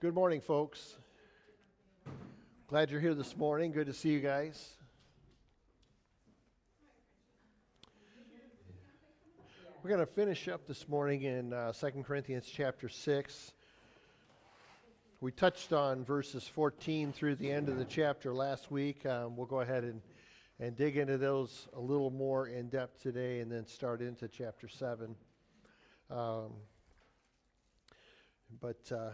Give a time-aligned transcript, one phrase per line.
[0.00, 0.96] Good morning, folks.
[2.66, 3.72] Glad you're here this morning.
[3.72, 4.70] Good to see you guys.
[9.82, 13.52] We're going to finish up this morning in uh, 2 Corinthians chapter 6.
[15.20, 19.04] We touched on verses 14 through the end of the chapter last week.
[19.04, 20.00] Um, we'll go ahead and,
[20.58, 24.68] and dig into those a little more in depth today and then start into chapter
[24.68, 25.14] 7.
[26.10, 26.52] Um,
[28.60, 29.10] but uh,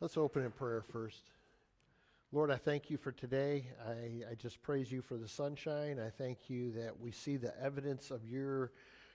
[0.00, 1.22] let's open in prayer first.
[2.32, 3.68] Lord, I thank you for today.
[3.86, 6.00] I, I just praise you for the sunshine.
[6.00, 8.72] I thank you that we see the evidence of your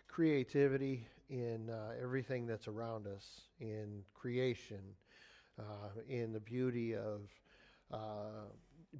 [0.07, 4.79] creativity in uh, everything that's around us, in creation,
[5.59, 7.21] uh, in the beauty of
[7.91, 8.45] uh,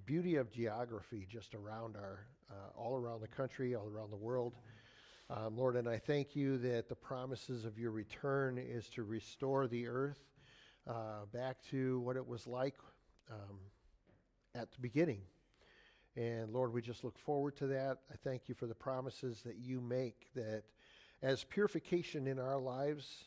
[0.05, 4.53] beauty of geography just around our, uh, all around the country, all around the world.
[5.31, 9.67] Um, Lord, and I thank you that the promises of your return is to restore
[9.67, 10.17] the earth
[10.87, 12.73] uh, back to what it was like
[13.29, 13.59] um,
[14.55, 15.21] at the beginning.
[16.15, 17.99] And Lord, we just look forward to that.
[18.11, 20.63] I thank you for the promises that you make that
[21.21, 23.25] as purification in our lives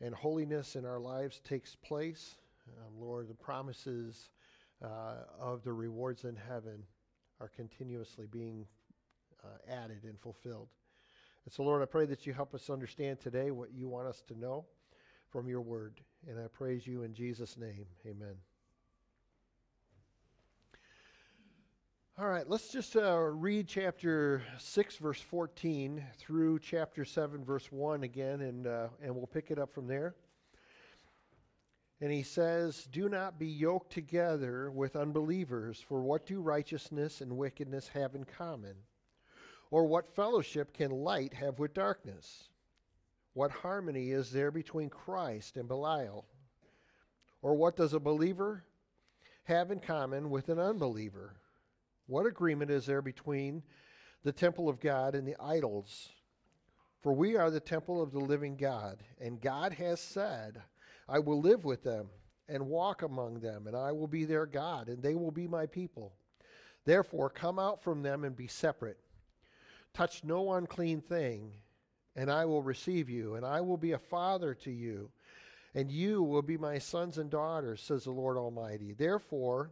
[0.00, 2.36] and holiness in our lives takes place,
[2.68, 4.30] um, Lord, the promises
[4.80, 6.84] uh, of the rewards in heaven
[7.40, 8.64] are continuously being
[9.42, 10.68] uh, added and fulfilled.
[11.44, 14.22] And so, Lord, I pray that you help us understand today what you want us
[14.28, 14.64] to know
[15.30, 16.00] from your word.
[16.28, 17.86] And I praise you in Jesus' name.
[18.06, 18.36] Amen.
[22.18, 28.02] All right, let's just uh, read chapter 6, verse 14 through chapter 7, verse 1
[28.02, 30.14] again, and, uh, and we'll pick it up from there.
[32.02, 37.36] And he says, Do not be yoked together with unbelievers, for what do righteousness and
[37.36, 38.74] wickedness have in common?
[39.72, 42.50] Or what fellowship can light have with darkness?
[43.32, 46.26] What harmony is there between Christ and Belial?
[47.40, 48.64] Or what does a believer
[49.44, 51.36] have in common with an unbeliever?
[52.06, 53.62] What agreement is there between
[54.22, 56.10] the temple of God and the idols?
[57.00, 60.60] For we are the temple of the living God, and God has said,
[61.08, 62.10] I will live with them
[62.46, 65.64] and walk among them, and I will be their God, and they will be my
[65.64, 66.12] people.
[66.84, 68.98] Therefore, come out from them and be separate
[69.94, 71.52] Touch no unclean thing,
[72.16, 75.10] and I will receive you, and I will be a father to you,
[75.74, 78.92] and you will be my sons and daughters, says the Lord Almighty.
[78.92, 79.70] Therefore,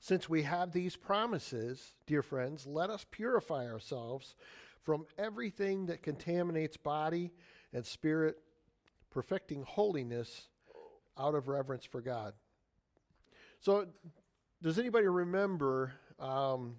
[0.00, 4.34] since we have these promises, dear friends, let us purify ourselves
[4.82, 7.32] from everything that contaminates body
[7.74, 8.38] and spirit,
[9.10, 10.48] perfecting holiness
[11.18, 12.32] out of reverence for God.
[13.60, 13.86] So,
[14.62, 16.76] does anybody remember um,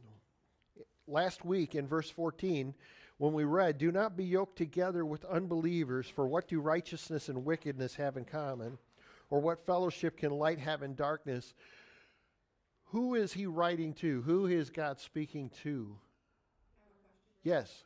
[1.12, 2.74] last week in verse 14
[3.18, 7.46] when we read, Do not be yoked together with unbelievers, for what do righteousness and
[7.46, 8.78] wickedness have in common?
[9.30, 11.54] Or what fellowship can light have in darkness?
[12.86, 14.22] Who is he writing to?
[14.24, 15.96] Who is God speaking to?
[17.44, 17.84] Yes.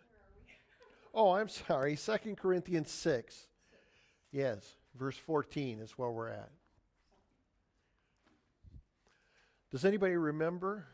[1.13, 1.95] Oh, I'm sorry.
[1.95, 3.47] Second Corinthians 6.
[4.31, 6.49] Yes, verse 14 is where we're at.
[9.71, 10.87] Does anybody remember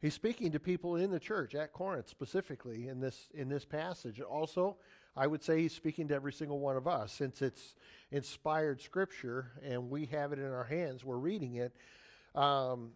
[0.00, 4.20] He's speaking to people in the church at Corinth specifically in this in this passage.
[4.20, 4.78] Also,
[5.14, 7.74] I would say he's speaking to every single one of us since it's
[8.10, 11.04] inspired scripture and we have it in our hands.
[11.04, 11.76] We're reading it.
[12.34, 12.92] Um,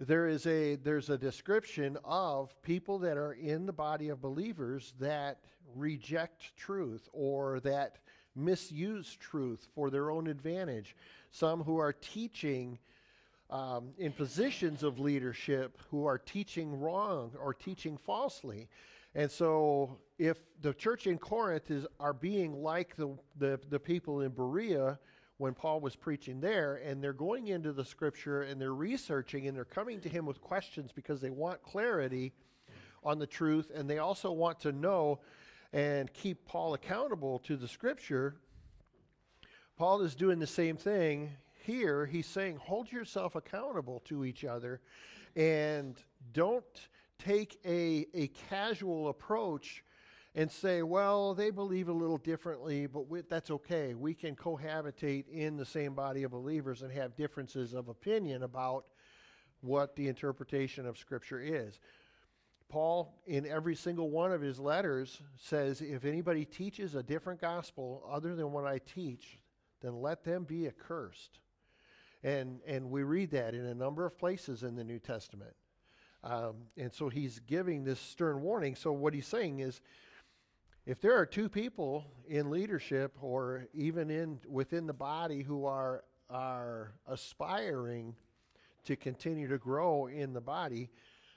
[0.00, 4.94] there is a there's a description of people that are in the body of believers
[4.98, 5.38] that
[5.76, 7.98] reject truth or that
[8.34, 10.96] misuse truth for their own advantage.
[11.30, 12.80] Some who are teaching
[13.50, 18.68] um, in positions of leadership who are teaching wrong or teaching falsely.
[19.14, 24.20] And so, if the church in Corinth is are being like the, the, the people
[24.20, 24.98] in Berea
[25.38, 29.56] when Paul was preaching there, and they're going into the scripture and they're researching and
[29.56, 32.32] they're coming to him with questions because they want clarity
[33.02, 35.18] on the truth, and they also want to know
[35.72, 38.36] and keep Paul accountable to the scripture.
[39.76, 41.30] Paul is doing the same thing
[41.70, 44.80] here he's saying hold yourself accountable to each other
[45.36, 45.96] and
[46.32, 46.88] don't
[47.18, 49.84] take a, a casual approach
[50.34, 53.94] and say, well, they believe a little differently, but we, that's okay.
[53.94, 58.86] We can cohabitate in the same body of believers and have differences of opinion about
[59.60, 61.78] what the interpretation of Scripture is.
[62.68, 68.04] Paul, in every single one of his letters, says if anybody teaches a different gospel
[68.08, 69.40] other than what I teach,
[69.80, 71.40] then let them be accursed.
[72.22, 75.54] And, and we read that in a number of places in the New Testament.
[76.22, 78.74] Um, and so he's giving this stern warning.
[78.74, 79.80] So what he's saying is,
[80.86, 86.04] if there are two people in leadership or even in within the body who are
[86.28, 88.14] are aspiring
[88.84, 90.90] to continue to grow in the body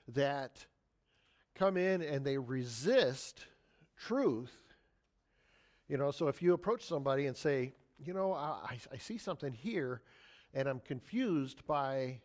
[0.08, 0.66] that
[1.56, 3.46] come in and they resist
[3.98, 4.56] truth
[5.88, 9.52] you know so if you approach somebody and say you know i, I see something
[9.52, 10.02] here
[10.54, 12.20] and i'm confused by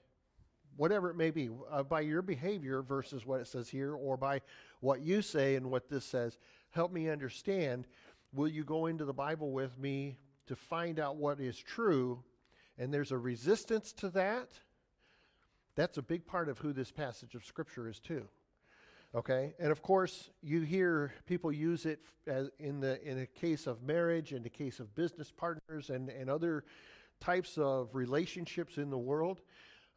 [0.77, 4.41] whatever it may be uh, by your behavior versus what it says here or by
[4.81, 6.39] what you say and what this says
[6.71, 7.87] help me understand.
[8.33, 12.23] Will you go into the Bible with me to find out what is true?
[12.79, 14.53] And there's a resistance to that.
[15.75, 18.29] That's a big part of who this passage of Scripture is, too.
[19.15, 19.55] Okay?
[19.59, 23.83] And of course, you hear people use it as in, the, in a case of
[23.83, 26.65] marriage, in the case of business partners, and, and other
[27.21, 29.41] types of relationships in the world.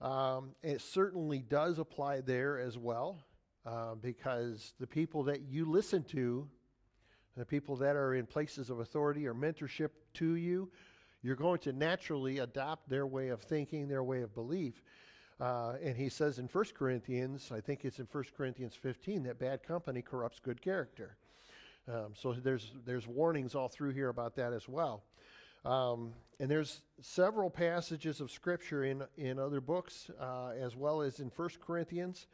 [0.01, 3.19] Um, it certainly does apply there as well,
[3.65, 6.47] uh, because the people that you listen to
[7.37, 10.69] the people that are in places of authority or mentorship to you,
[11.21, 14.81] you're going to naturally adopt their way of thinking, their way of belief.
[15.39, 19.39] Uh, and he says in 1 Corinthians, I think it's in 1 Corinthians 15, that
[19.39, 21.15] bad company corrupts good character.
[21.87, 25.03] Um, so there's, there's warnings all through here about that as well.
[25.63, 31.19] Um, and there's several passages of Scripture in, in other books, uh, as well as
[31.19, 32.25] in 1 Corinthians,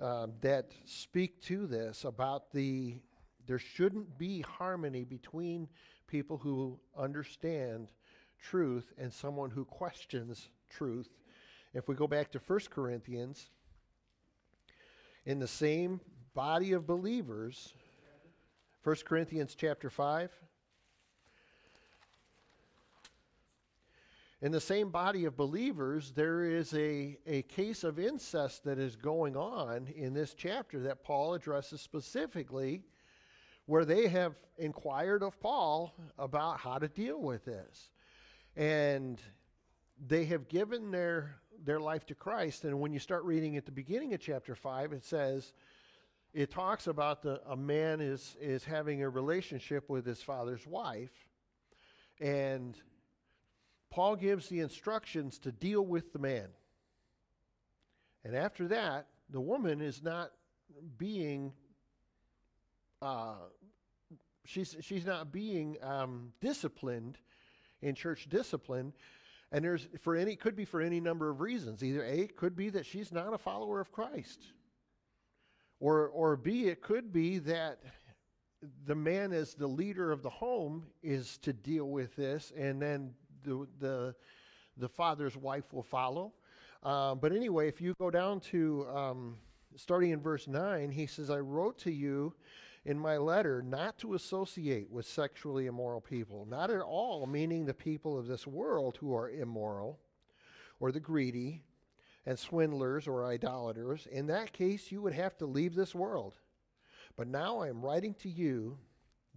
[0.00, 3.00] uh, that speak to this about the
[3.48, 5.68] there shouldn't be harmony between
[6.06, 7.88] people who understand
[8.38, 11.08] truth and someone who questions truth.
[11.72, 13.48] If we go back to 1 Corinthians,
[15.24, 16.00] in the same
[16.34, 17.72] body of believers,
[18.84, 20.30] 1 Corinthians chapter 5,
[24.40, 28.94] in the same body of believers, there is a, a case of incest that is
[28.94, 32.82] going on in this chapter that Paul addresses specifically
[33.66, 37.90] where they have inquired of Paul about how to deal with this.
[38.56, 39.20] And
[40.06, 42.64] they have given their their life to Christ.
[42.64, 45.52] And when you start reading at the beginning of chapter 5, it says,
[46.32, 51.26] it talks about the, a man is, is having a relationship with his father's wife.
[52.20, 52.76] And
[53.90, 56.48] Paul gives the instructions to deal with the man.
[58.24, 60.30] And after that, the woman is not
[60.98, 61.52] being
[63.00, 63.34] uh,
[64.44, 67.18] she's she's not being um, disciplined
[67.82, 68.92] in church discipline.
[69.52, 71.82] And there's for any could be for any number of reasons.
[71.82, 74.40] Either a it could be that she's not a follower of christ.
[75.80, 77.78] Or or b it could be that
[78.86, 82.52] the man as the leader of the home is to deal with this.
[82.56, 83.14] And then
[83.48, 84.14] the the
[84.76, 86.32] the father's wife will follow
[86.82, 89.36] uh, but anyway if you go down to um,
[89.76, 92.32] starting in verse 9 he says i wrote to you
[92.88, 97.74] in my letter not to associate with sexually immoral people, not at all meaning the
[97.74, 99.98] people of this world who are immoral,
[100.80, 101.60] or the greedy,
[102.24, 104.06] and swindlers or idolaters.
[104.10, 106.38] In that case, you would have to leave this world.
[107.14, 108.78] But now I am writing to you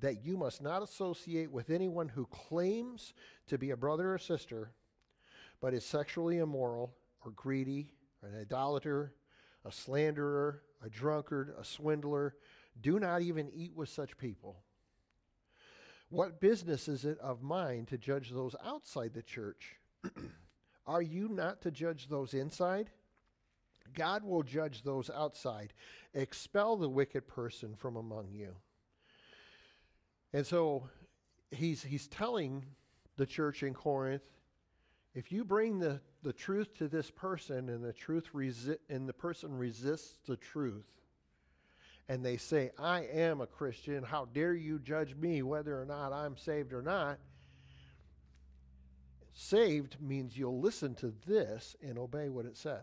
[0.01, 3.13] that you must not associate with anyone who claims
[3.47, 4.71] to be a brother or sister,
[5.61, 6.93] but is sexually immoral,
[7.23, 9.13] or greedy, or an idolater,
[9.63, 12.35] a slanderer, a drunkard, a swindler
[12.79, 14.63] do not even eat with such people.
[16.09, 19.77] What business is it of mine to judge those outside the church?
[20.87, 22.89] Are you not to judge those inside?
[23.93, 25.73] God will judge those outside.
[26.13, 28.55] Expel the wicked person from among you.
[30.33, 30.89] And so
[31.51, 32.65] he's, he's telling
[33.17, 34.23] the church in Corinth
[35.13, 39.13] if you bring the, the truth to this person and the truth resi- and the
[39.13, 40.85] person resists the truth,
[42.07, 46.13] and they say, I am a Christian, how dare you judge me whether or not
[46.13, 47.19] I'm saved or not?
[49.33, 52.79] Saved means you'll listen to this and obey what it says.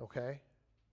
[0.00, 0.40] Okay?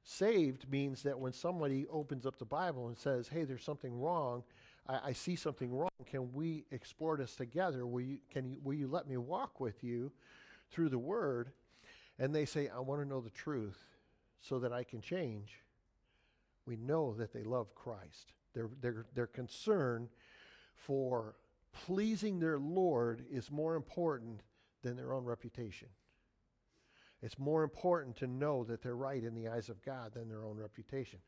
[0.04, 4.44] Saved means that when somebody opens up the Bible and says, hey, there's something wrong,
[4.88, 7.86] I, I see something wrong, can we explore this together?
[7.86, 10.12] Will you, can you, will you let me walk with you
[10.72, 11.52] through the Word?
[12.20, 13.84] And they say, I want to know the truth
[14.42, 15.64] so that I can change
[16.66, 18.34] we know that they love Christ.
[18.54, 20.10] Their, their, their concern
[20.76, 21.36] for
[21.72, 24.42] pleasing their Lord is more important
[24.82, 25.90] than their own reputation.
[27.22, 30.44] It's more important to know that they're right in the eyes of God than their
[30.44, 31.20] own reputation.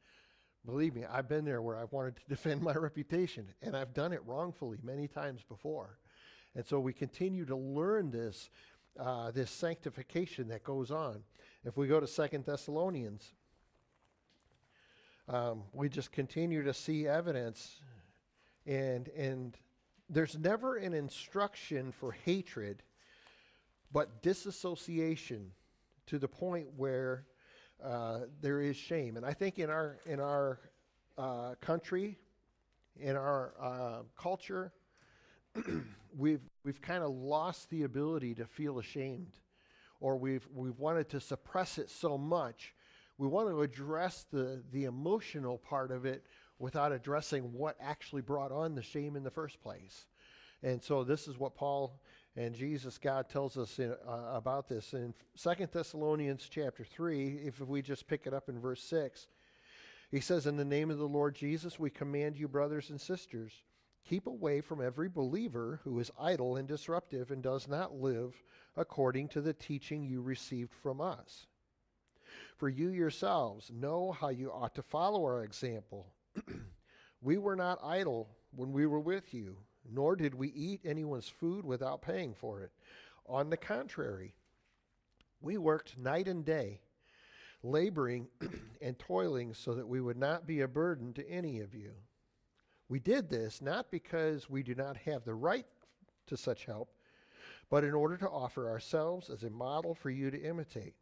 [0.65, 4.13] Believe me, I've been there where I've wanted to defend my reputation, and I've done
[4.13, 5.99] it wrongfully many times before.
[6.55, 8.49] And so we continue to learn this,
[8.99, 11.23] uh, this sanctification that goes on.
[11.65, 13.33] If we go to Second Thessalonians
[15.27, 17.81] um, we just continue to see evidence
[18.67, 19.57] And, and
[20.09, 22.83] there's never an instruction for hatred,
[23.91, 25.51] but disassociation
[26.07, 27.25] to the point where
[27.83, 29.17] uh, there is shame.
[29.17, 30.59] And I think in our, in our
[31.17, 32.17] uh, country,
[32.99, 34.71] in our uh, culture,
[36.17, 39.33] we've, we've kind of lost the ability to feel ashamed,
[39.99, 42.73] or we've, we've wanted to suppress it so much.
[43.17, 46.25] We want to address the, the emotional part of it
[46.59, 50.05] without addressing what actually brought on the shame in the first place.
[50.63, 52.01] And so this is what Paul
[52.37, 57.61] and Jesus, God tells us in, uh, about this in Second Thessalonians chapter 3, if
[57.61, 59.27] we just pick it up in verse 6.
[60.11, 63.53] He says, In the name of the Lord Jesus, we command you, brothers and sisters,
[64.03, 68.35] keep away from every believer who is idle and disruptive and does not live
[68.75, 71.47] according to the teaching you received from us.
[72.57, 76.07] For you yourselves know how you ought to follow our example.
[77.21, 79.57] we were not idle when we were with you,
[79.91, 82.71] nor did we eat anyone's food without paying for it.
[83.27, 84.35] On the contrary,
[85.41, 86.81] we worked night and day,
[87.63, 88.27] laboring
[88.81, 91.91] and toiling so that we would not be a burden to any of you.
[92.87, 95.65] We did this not because we do not have the right
[96.27, 96.91] to such help,
[97.69, 100.93] but in order to offer ourselves as a model for you to imitate.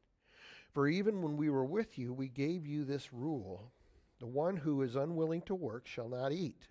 [0.74, 3.72] For even when we were with you, we gave you this rule
[4.20, 6.68] the one who is unwilling to work shall not eat.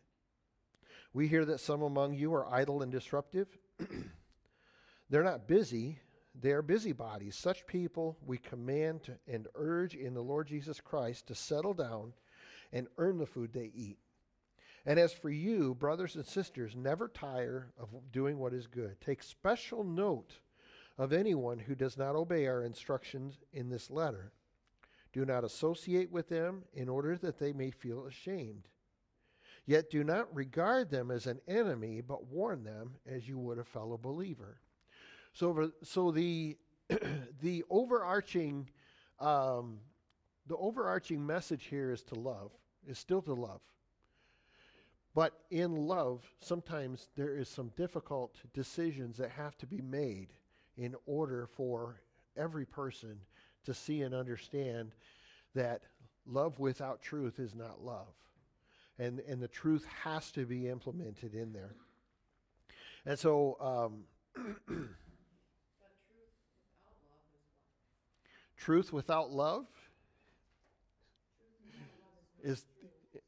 [1.14, 3.48] We hear that some among you are idle and disruptive.
[5.10, 5.98] They're not busy,
[6.40, 7.36] they are busybodies.
[7.36, 12.14] Such people we command and urge in the Lord Jesus Christ to settle down
[12.72, 13.98] and earn the food they eat.
[14.86, 19.00] And as for you, brothers and sisters, never tire of doing what is good.
[19.00, 20.38] Take special note
[20.98, 24.32] of anyone who does not obey our instructions in this letter.
[25.12, 28.68] Do not associate with them in order that they may feel ashamed.
[29.64, 33.64] Yet do not regard them as an enemy, but warn them as you would a
[33.64, 34.58] fellow believer.
[35.32, 36.56] So, so the
[37.40, 38.68] the overarching
[39.20, 39.78] um,
[40.46, 42.50] the overarching message here is to love,
[42.86, 43.60] is still to love.
[45.14, 50.28] But in love, sometimes there is some difficult decisions that have to be made
[50.76, 52.00] in order for
[52.36, 53.18] every person
[53.64, 54.92] to see and understand
[55.54, 55.82] that
[56.26, 58.14] love without truth is not love.
[59.02, 61.74] And, and the truth has to be implemented in there.
[63.04, 64.04] And so, um,
[68.56, 69.66] truth without love
[72.44, 72.64] is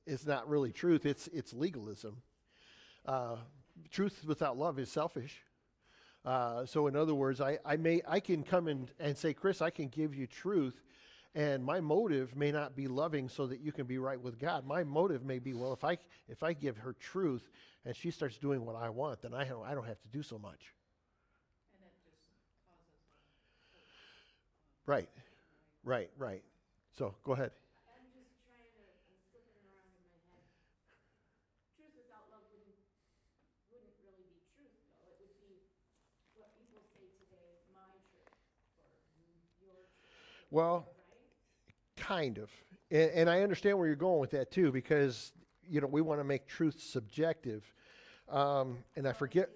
[0.07, 1.05] is not really truth.
[1.05, 2.23] It's it's legalism.
[3.05, 3.37] Uh,
[3.91, 5.43] truth without love is selfish.
[6.25, 9.61] Uh, so in other words, I, I may I can come in and say, Chris,
[9.61, 10.83] I can give you truth,
[11.35, 14.67] and my motive may not be loving so that you can be right with God.
[14.67, 15.99] My motive may be, well, if I
[16.29, 17.49] if I give her truth
[17.85, 20.23] and she starts doing what I want, then I don't I don't have to do
[20.23, 20.73] so much.
[24.87, 25.09] Right,
[25.83, 26.43] right, right.
[26.93, 27.51] So go ahead.
[40.51, 40.87] Well,
[42.05, 42.51] kind of.
[42.91, 45.33] And, and, I understand where you're going with that too, because,
[45.69, 47.65] you know, we want to make truth subjective.
[48.29, 49.49] Um, and I forget.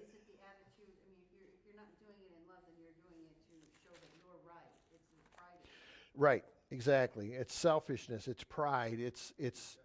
[6.15, 7.33] Right, exactly.
[7.33, 9.77] It's selfishness, it's pride, it's, it's,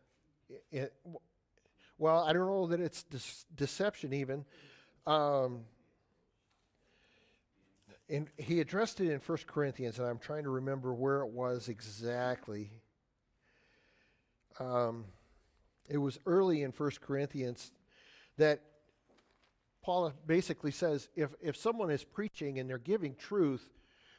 [0.72, 0.92] it,
[1.98, 3.04] well, I don't know that it's
[3.54, 4.44] deception even.
[5.06, 5.60] Um,
[8.08, 11.68] and he addressed it in 1 Corinthians, and I'm trying to remember where it was
[11.68, 12.70] exactly.
[14.60, 15.06] Um,
[15.88, 17.72] it was early in 1 Corinthians
[18.36, 18.60] that
[19.82, 23.68] Paul basically says if, if someone is preaching and they're giving truth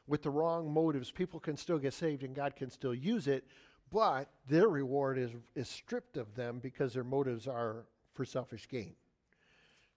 [0.08, 3.46] with the wrong motives, people can still get saved and God can still use it,
[3.92, 8.96] but their reward is, is stripped of them because their motives are for selfish gain.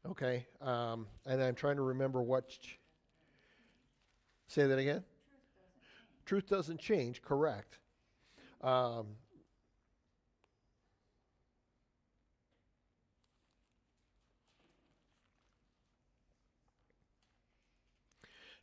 [0.08, 0.46] Okay?
[0.60, 2.48] Um, and I'm trying to remember what.
[2.48, 2.78] Ch-
[4.48, 5.04] Say that again?
[6.24, 7.78] Truth doesn't change, correct.
[8.62, 9.08] Um,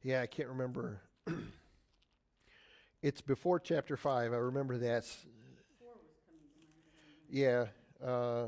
[0.01, 1.01] yeah, I can't remember.
[3.03, 4.33] it's before chapter 5.
[4.33, 5.05] I remember that.
[7.29, 7.65] Yeah.
[8.03, 8.47] Uh,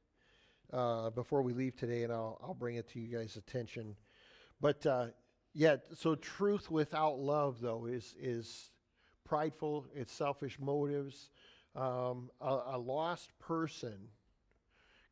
[0.73, 3.95] uh, before we leave today, and I'll I'll bring it to you guys' attention.
[4.59, 5.07] But uh,
[5.53, 8.71] yeah, so truth without love though is is
[9.25, 9.87] prideful.
[9.95, 11.29] It's selfish motives.
[11.75, 14.09] Um, a, a lost person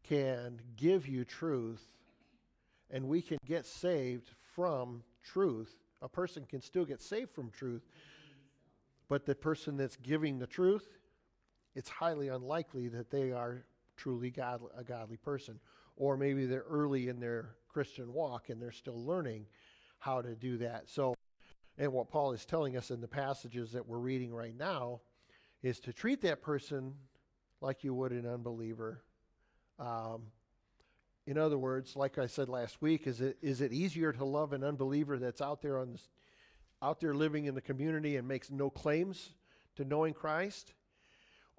[0.04, 1.86] can give you truth
[2.92, 5.76] and we can get saved from truth.
[6.02, 7.84] A person can still get saved from truth,
[9.08, 10.98] but the person that's giving the truth,
[11.76, 13.64] it's highly unlikely that they are
[14.00, 15.60] truly god, a godly person.
[15.96, 19.46] Or maybe they're early in their Christian walk and they're still learning
[20.00, 20.90] how to do that.
[20.90, 21.14] So,
[21.78, 25.02] and what Paul is telling us in the passages that we're reading right now
[25.62, 26.94] is to treat that person
[27.62, 29.04] like you would an unbeliever.
[29.78, 30.24] Um,
[31.28, 34.54] in other words, like I said last week, is it is it easier to love
[34.54, 36.10] an unbeliever that's out there on this,
[36.82, 39.30] out there living in the community and makes no claims
[39.76, 40.74] to knowing Christ,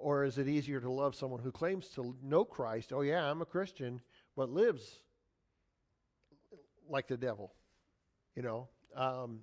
[0.01, 2.93] or is it easier to love someone who claims to know Christ?
[2.93, 4.01] Oh yeah, I'm a Christian,
[4.37, 5.01] but lives
[6.89, 7.53] like the devil.
[8.35, 9.41] You know, um,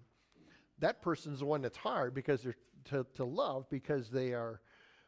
[0.79, 4.61] that person's the one that's hard because they're to, to love because they are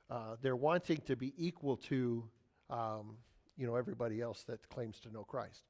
[0.10, 2.24] uh, they're wanting to be equal to
[2.70, 3.18] um,
[3.58, 5.64] you know everybody else that claims to know Christ.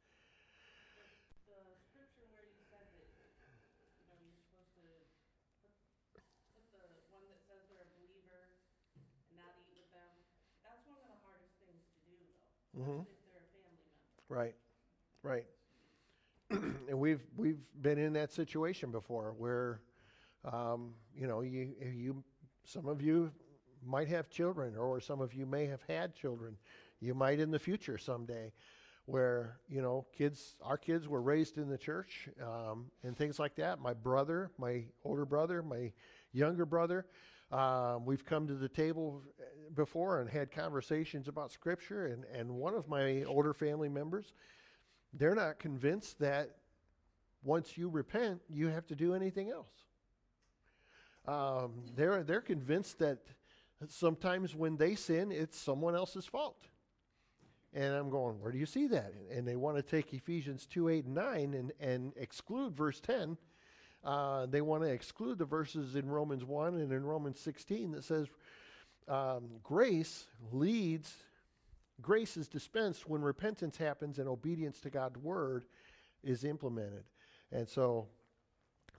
[1.45, 3.13] the scripture where you said that,
[3.97, 4.85] you know, you're supposed to
[5.61, 8.53] put, put the one that says they're a believer
[8.97, 10.13] and not eat with them,
[10.65, 12.91] that's one of the hardest things to do though, Mm-hmm.
[12.91, 13.75] if they're a family
[14.29, 14.41] member.
[14.41, 14.55] Right,
[15.23, 15.45] right.
[16.89, 19.81] and we've we've been in that situation before where,
[20.51, 22.23] um, you know, you you
[22.63, 23.31] some of you
[23.85, 26.57] might have children, or some of you may have had children.
[26.99, 28.51] You might in the future someday,
[29.05, 33.55] where you know kids, our kids were raised in the church um, and things like
[33.55, 33.79] that.
[33.79, 35.91] My brother, my older brother, my
[36.31, 37.05] younger brother.
[37.51, 39.23] Um, we've come to the table
[39.75, 44.33] before and had conversations about Scripture, and, and one of my older family members,
[45.13, 46.57] they're not convinced that
[47.43, 49.71] once you repent, you have to do anything else.
[51.27, 53.19] Um, they're, they're convinced that
[53.87, 56.67] sometimes when they sin, it's someone else's fault.
[57.73, 59.13] And I'm going, where do you see that?
[59.31, 63.37] And they want to take Ephesians 2 8 and 9 and, and exclude verse 10.
[64.03, 68.03] Uh, they want to exclude the verses in Romans 1 and in Romans 16 that
[68.03, 68.27] says
[69.09, 71.13] um, grace leads,
[72.01, 75.65] grace is dispensed when repentance happens and obedience to God's word
[76.23, 77.03] is implemented.
[77.51, 78.07] And so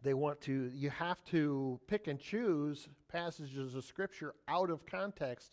[0.03, 5.53] they want to, you have to pick and choose passages of Scripture out of context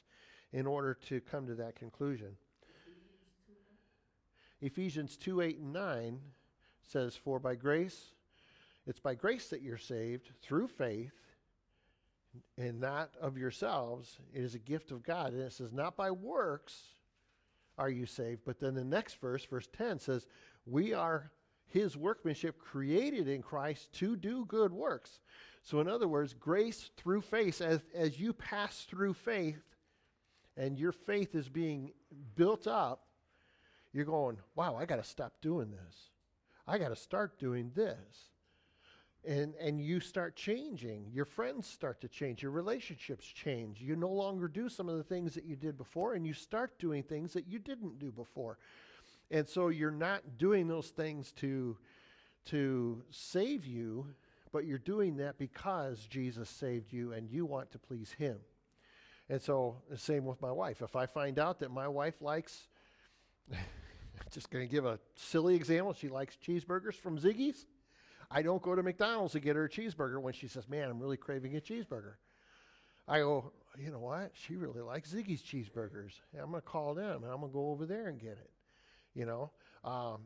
[0.53, 2.35] in order to come to that conclusion.
[4.59, 6.19] Ephesians 2 8 and 9
[6.81, 8.13] says, For by grace,
[8.87, 11.11] it's by grace that you're saved through faith
[12.57, 14.17] and not of yourselves.
[14.33, 15.33] It is a gift of God.
[15.33, 16.81] And it says, Not by works
[17.77, 18.41] are you saved.
[18.45, 20.25] But then the next verse, verse 10, says,
[20.65, 21.31] We are
[21.67, 25.19] his workmanship created in Christ to do good works.
[25.63, 29.61] So, in other words, grace through faith, as, as you pass through faith
[30.55, 31.91] and your faith is being
[32.35, 33.07] built up,
[33.91, 36.11] you're going, wow, I got to stop doing this.
[36.67, 38.29] I got to start doing this.
[39.27, 41.11] And, and you start changing.
[41.13, 42.41] Your friends start to change.
[42.41, 43.81] Your relationships change.
[43.81, 46.79] You no longer do some of the things that you did before, and you start
[46.79, 48.57] doing things that you didn't do before.
[49.29, 51.77] And so you're not doing those things to,
[52.45, 54.07] to save you,
[54.53, 58.37] but you're doing that because Jesus saved you and you want to please Him.
[59.29, 60.81] And so, the same with my wife.
[60.81, 62.69] If I find out that my wife likes,
[64.31, 67.65] just going to give a silly example, she likes cheeseburgers from Ziggy's.
[68.29, 70.99] I don't go to McDonald's to get her a cheeseburger when she says, Man, I'm
[70.99, 72.15] really craving a cheeseburger.
[73.07, 74.31] I go, You know what?
[74.33, 76.19] She really likes Ziggy's cheeseburgers.
[76.33, 78.51] I'm going to call them and I'm going to go over there and get it.
[79.13, 79.51] You know?
[79.83, 80.23] Um,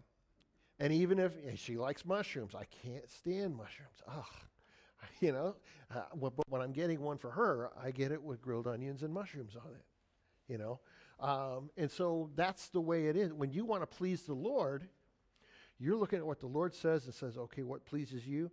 [0.80, 4.02] and even if yeah, she likes mushrooms, I can't stand mushrooms.
[4.08, 4.26] Ugh.
[5.20, 5.56] You know?
[5.96, 9.12] Uh, but when I'm getting one for her, I get it with grilled onions and
[9.12, 9.84] mushrooms on it.
[10.48, 10.80] You know?
[11.20, 13.34] Um, and so that's the way it is.
[13.34, 14.88] When you want to please the Lord,
[15.82, 18.52] you're looking at what the Lord says and says, okay, what pleases you?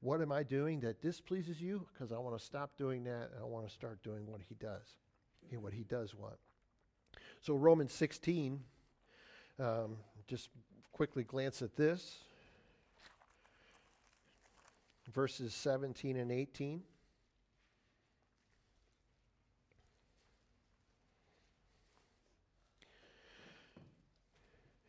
[0.00, 1.84] What am I doing that displeases you?
[1.92, 4.54] Because I want to stop doing that and I want to start doing what He
[4.54, 4.96] does,
[5.50, 6.36] and what He does want.
[7.40, 8.60] So, Romans 16,
[9.58, 9.96] um,
[10.28, 10.50] just
[10.92, 12.18] quickly glance at this
[15.12, 16.82] verses 17 and 18.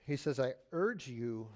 [0.10, 1.47] he says, I urge you.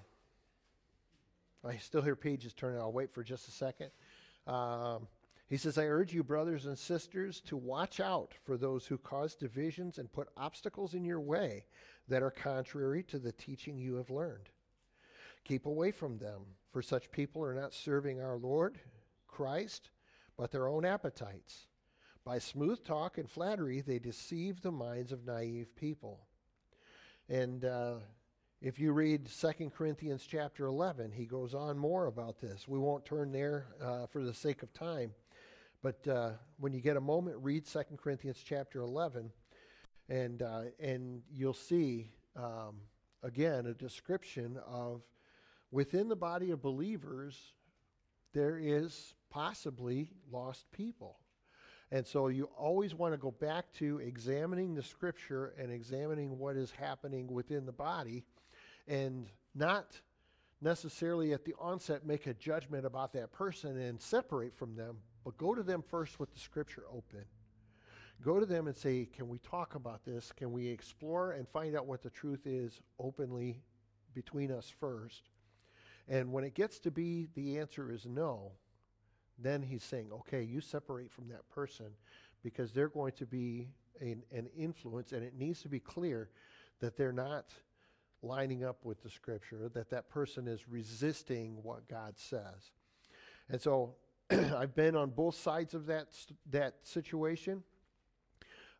[1.65, 2.79] I still hear pages turning.
[2.79, 3.89] I'll wait for just a second.
[4.47, 5.07] Um,
[5.49, 9.35] he says, I urge you, brothers and sisters, to watch out for those who cause
[9.35, 11.65] divisions and put obstacles in your way
[12.07, 14.49] that are contrary to the teaching you have learned.
[15.45, 18.79] Keep away from them, for such people are not serving our Lord,
[19.27, 19.89] Christ,
[20.37, 21.67] but their own appetites.
[22.25, 26.21] By smooth talk and flattery, they deceive the minds of naive people.
[27.29, 27.95] And uh,
[28.63, 32.65] if you read 2 Corinthians chapter 11, he goes on more about this.
[32.65, 35.11] We won't turn there uh, for the sake of time.
[35.81, 36.29] But uh,
[36.61, 39.29] when you get a moment, read 2 Corinthians chapter 11,
[40.07, 42.77] and, uh, and you'll see, um,
[43.21, 45.01] again, a description of
[45.69, 47.37] within the body of believers,
[48.31, 51.17] there is possibly lost people.
[51.91, 56.55] And so you always want to go back to examining the scripture and examining what
[56.55, 58.23] is happening within the body
[58.87, 59.99] and not
[60.61, 65.37] necessarily at the onset make a judgment about that person and separate from them, but
[65.37, 67.25] go to them first with the scripture open.
[68.23, 70.31] Go to them and say, Can we talk about this?
[70.31, 73.61] Can we explore and find out what the truth is openly
[74.13, 75.29] between us first?
[76.07, 78.51] And when it gets to be the answer is no,
[79.39, 81.87] then he's saying, okay, you separate from that person
[82.43, 83.69] because they're going to be
[84.01, 86.29] an, an influence, and it needs to be clear
[86.79, 87.53] that they're not
[88.23, 92.71] lining up with the scripture, that that person is resisting what God says.
[93.49, 93.95] And so
[94.29, 96.07] I've been on both sides of that,
[96.51, 97.63] that situation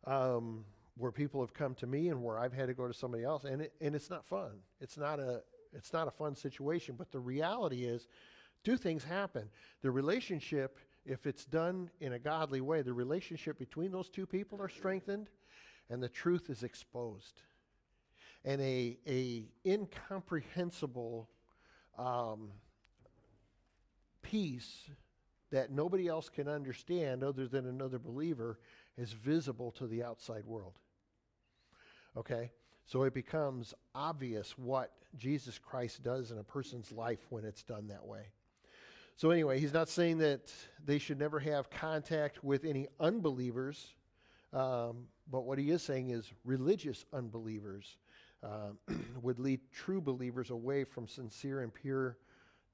[0.06, 0.64] um,
[0.96, 3.44] where people have come to me and where I've had to go to somebody else,
[3.44, 4.52] and, it, and it's not fun.
[4.80, 8.08] It's not, a, it's not a fun situation, but the reality is
[8.62, 9.50] two things happen.
[9.82, 14.60] The relationship, if it's done in a godly way, the relationship between those two people
[14.62, 15.28] are strengthened
[15.90, 17.42] and the truth is exposed.
[18.44, 21.28] And a, a incomprehensible
[21.98, 22.50] um,
[24.22, 24.90] peace
[25.50, 28.58] that nobody else can understand other than another believer
[28.98, 30.74] is visible to the outside world.
[32.16, 32.50] Okay?
[32.86, 37.88] So it becomes obvious what Jesus Christ does in a person's life when it's done
[37.88, 38.26] that way.
[39.16, 40.52] So, anyway, he's not saying that
[40.84, 43.94] they should never have contact with any unbelievers,
[44.52, 47.96] um, but what he is saying is religious unbelievers
[48.44, 48.70] uh,
[49.22, 52.18] would lead true believers away from sincere and pure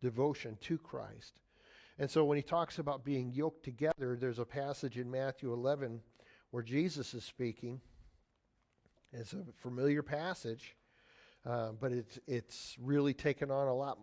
[0.03, 1.35] devotion to Christ.
[1.99, 6.01] And so, when he talks about being yoked together, there's a passage in Matthew 11
[6.51, 7.81] where Jesus is speaking.
[9.13, 10.77] It's a familiar passage,
[11.45, 13.99] uh, but it's, it's really taken on a lot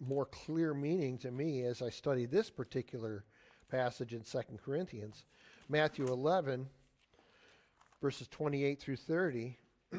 [0.00, 3.24] more clear meaning to me as I study this particular
[3.70, 5.24] passage in 2 Corinthians.
[5.68, 6.66] Matthew 11,
[8.00, 9.58] verses 28 through 30.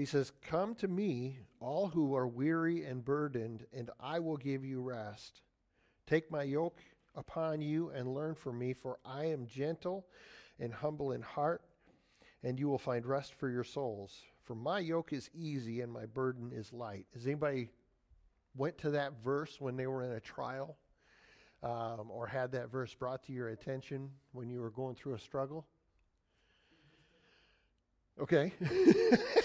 [0.00, 4.64] he says, Come to me, all who are weary and burdened, and I will give
[4.64, 5.42] you rest.
[6.06, 6.80] Take my yoke
[7.14, 10.06] upon you and learn from me, for I am gentle
[10.58, 11.60] and humble in heart,
[12.42, 14.22] and you will find rest for your souls.
[14.42, 17.04] For my yoke is easy and my burden is light.
[17.12, 17.68] Has anybody
[18.56, 20.78] went to that verse when they were in a trial
[21.62, 25.18] um, or had that verse brought to your attention when you were going through a
[25.18, 25.66] struggle?
[28.18, 28.52] Okay.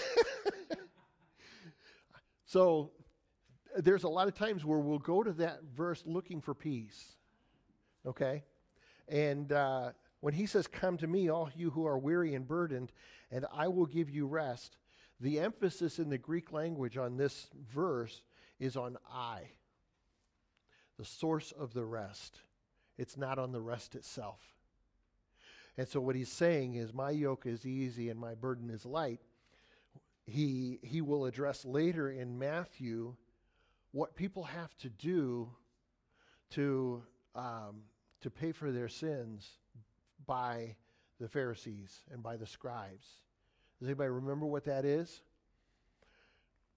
[2.46, 2.92] so
[3.76, 7.16] there's a lot of times where we'll go to that verse looking for peace.
[8.06, 8.44] Okay?
[9.08, 12.92] And uh, when he says, Come to me, all you who are weary and burdened,
[13.30, 14.76] and I will give you rest,
[15.20, 18.22] the emphasis in the Greek language on this verse
[18.58, 19.50] is on I,
[20.98, 22.40] the source of the rest.
[22.96, 24.40] It's not on the rest itself.
[25.76, 29.20] And so what he's saying is, My yoke is easy and my burden is light.
[30.26, 33.14] He, he will address later in Matthew
[33.92, 35.48] what people have to do
[36.50, 37.02] to,
[37.34, 37.82] um,
[38.22, 39.48] to pay for their sins
[40.26, 40.76] by
[41.20, 43.06] the Pharisees and by the scribes.
[43.78, 45.22] Does anybody remember what that is?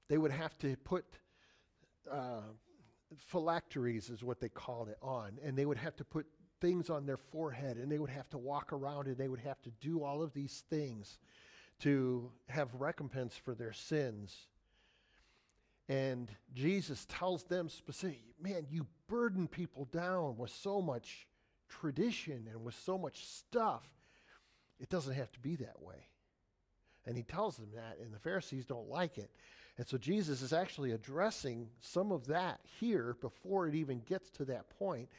[0.10, 1.06] They would have to put
[2.12, 2.42] uh,
[3.18, 6.26] phylacteries, is what they called it, on, and they would have to put
[6.62, 9.62] things on their forehead, and they would have to walk around, and they would have
[9.64, 11.18] to do all of these things
[11.80, 14.36] to have recompense for their sins.
[15.88, 21.28] And Jesus tells them specifically, man, you burden people down with so much
[21.68, 23.84] tradition and with so much stuff.
[24.80, 26.08] It doesn't have to be that way.
[27.06, 29.32] And he tells them that, and the Pharisees don't like it.
[29.78, 34.46] And so Jesus is actually addressing some of that here before it even gets to
[34.46, 35.10] that point.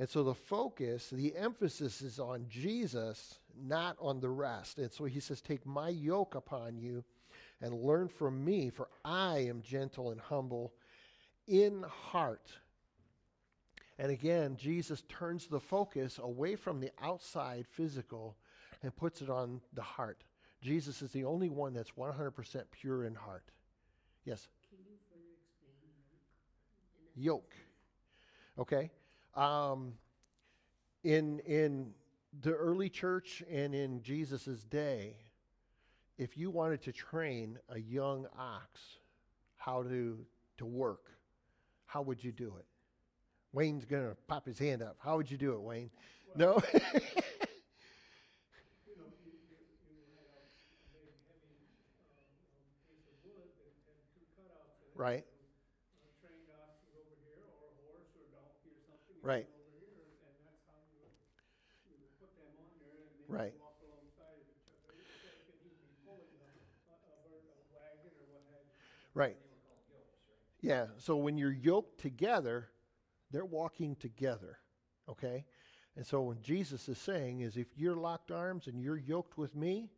[0.00, 4.78] And so the focus, the emphasis is on Jesus, not on the rest.
[4.78, 7.04] And so he says, Take my yoke upon you
[7.60, 10.72] and learn from me, for I am gentle and humble
[11.46, 12.50] in heart.
[13.98, 18.38] And again, Jesus turns the focus away from the outside physical
[18.82, 20.24] and puts it on the heart.
[20.62, 23.44] Jesus is the only one that's 100% pure in heart.
[24.24, 24.48] Yes?
[24.70, 25.74] Can you further explain
[27.14, 27.52] yoke?
[27.52, 27.54] Yoke.
[28.58, 28.90] Okay?
[29.34, 29.94] Um,
[31.04, 31.92] in, in
[32.42, 35.16] the early church and in Jesus' day,
[36.18, 38.80] if you wanted to train a young ox
[39.56, 40.18] how to,
[40.58, 41.10] to work,
[41.86, 42.66] how would you do it?
[43.52, 44.96] Wayne's going to pop his hand up.
[45.02, 45.90] How would you do it, Wayne?
[46.36, 46.62] no?
[54.96, 55.29] you
[59.22, 59.46] Right.
[63.28, 63.52] Right.
[69.14, 69.36] right.
[70.62, 72.68] Yeah, so when you're yoked together,
[73.30, 74.58] they're walking together,
[75.08, 75.44] okay?
[75.96, 79.54] And so when Jesus is saying is if you're locked arms and you're yoked with
[79.54, 79.90] me,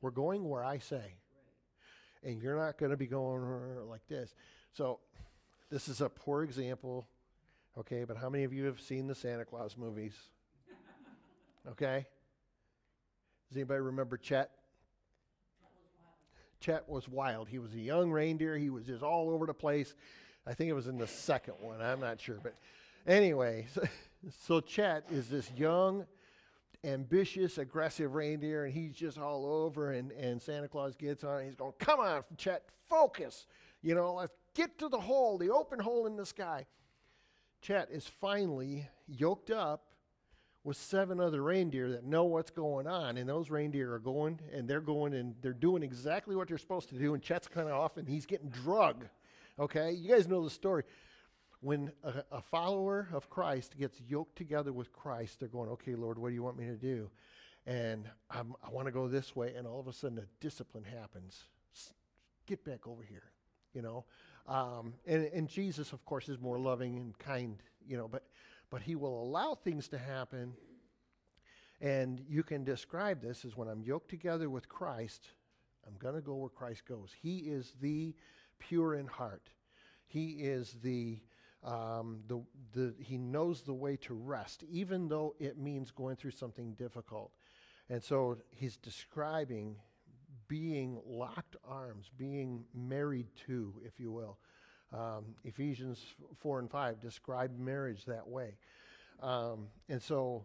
[0.00, 1.14] we're going where I say.
[2.22, 4.34] And you're not going to be going like this.
[4.72, 5.00] So
[5.70, 7.06] this is a poor example,
[7.78, 8.04] okay?
[8.04, 10.14] But how many of you have seen the Santa Claus movies?
[11.70, 12.06] Okay?
[13.48, 14.50] Does anybody remember Chet?
[16.60, 17.48] Chet was wild.
[17.48, 18.56] He was a young reindeer.
[18.56, 19.94] He was just all over the place.
[20.46, 21.80] I think it was in the second one.
[21.80, 22.38] I'm not sure.
[22.42, 22.54] But
[23.06, 23.66] anyway,
[24.46, 26.06] so, Chet is this young,
[26.82, 29.92] ambitious, aggressive reindeer, and he's just all over.
[29.92, 33.46] And, and Santa Claus gets on he's going, Come on, Chet, focus.
[33.82, 36.66] You know, let's get to the hole, the open hole in the sky.
[37.64, 39.86] Chet is finally yoked up
[40.64, 44.68] with seven other reindeer that know what's going on, and those reindeer are going and
[44.68, 47.74] they're going and they're doing exactly what they're supposed to do, and Chet's kind of
[47.74, 49.06] off and he's getting drug.
[49.58, 50.82] Okay, you guys know the story.
[51.60, 56.18] When a, a follower of Christ gets yoked together with Christ, they're going, "Okay, Lord,
[56.18, 57.08] what do you want me to do?"
[57.66, 60.84] And I'm, I want to go this way, and all of a sudden, a discipline
[60.84, 61.44] happens.
[62.46, 63.24] Get back over here,
[63.72, 64.04] you know.
[64.46, 68.24] Um, and, and Jesus, of course, is more loving and kind, you know, but
[68.70, 70.52] but he will allow things to happen.
[71.80, 75.28] And you can describe this as when I'm yoked together with Christ,
[75.86, 77.10] I'm going to go where Christ goes.
[77.22, 78.14] He is the
[78.58, 79.50] pure in heart.
[80.06, 81.20] He is the,
[81.62, 86.32] um, the, the, he knows the way to rest, even though it means going through
[86.32, 87.32] something difficult.
[87.88, 89.76] And so he's describing
[90.48, 94.38] being locked arms, being married to, if you will.
[94.92, 96.00] Um, Ephesians
[96.40, 98.56] 4 and 5 describe marriage that way.
[99.20, 100.44] Um, and so,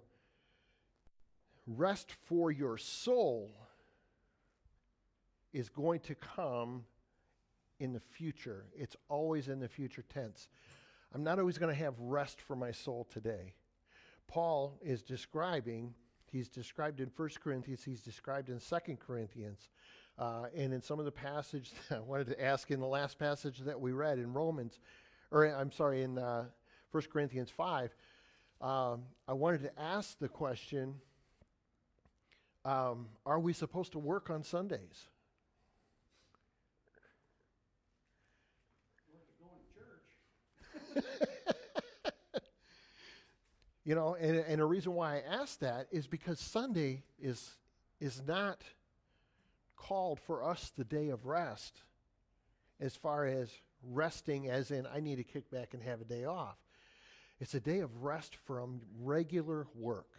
[1.67, 3.51] rest for your soul
[5.53, 6.85] is going to come
[7.79, 8.65] in the future.
[8.75, 10.47] It's always in the future tense.
[11.13, 13.53] I'm not always going to have rest for my soul today.
[14.27, 15.95] Paul is describing,
[16.31, 19.69] he's described in 1 Corinthians, he's described in 2 Corinthians.
[20.17, 23.59] Uh, and in some of the passage I wanted to ask in the last passage
[23.59, 24.79] that we read in Romans,
[25.31, 26.45] or I'm sorry, in uh,
[26.91, 27.95] 1 Corinthians 5,
[28.61, 30.95] um, I wanted to ask the question
[32.65, 35.07] um, Are we supposed to work on Sundays?
[43.89, 47.56] You know, and, and a reason why I ask that is because Sunday is,
[47.99, 48.62] is not
[49.75, 51.82] called for us the day of rest
[52.80, 53.49] as far as
[53.84, 56.58] resting, as in, I need to kick back and have a day off.
[57.39, 60.12] It's a day of rest from regular work.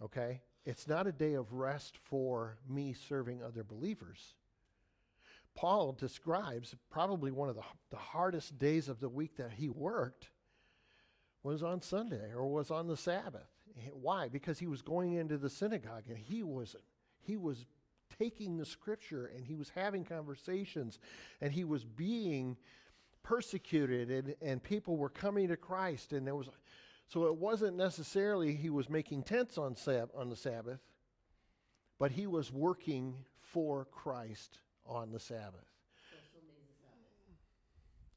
[0.00, 0.40] Okay?
[0.64, 4.36] It's not a day of rest for me serving other believers.
[5.56, 10.28] Paul describes probably one of the, the hardest days of the week that he worked
[11.46, 13.46] was on Sunday or was on the Sabbath.
[13.92, 14.28] Why?
[14.28, 16.82] Because he was going into the synagogue and he wasn't.
[17.20, 17.64] he was
[18.18, 20.98] taking the scripture and he was having conversations
[21.40, 22.56] and he was being
[23.22, 26.48] persecuted and, and people were coming to Christ and there was
[27.08, 30.80] so it wasn't necessarily he was making tents on sab- on the Sabbath,
[32.00, 35.66] but he was working for Christ on the Sabbath.
[36.10, 37.38] So the Sabbath.